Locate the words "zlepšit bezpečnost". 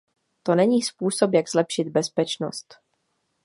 1.49-2.75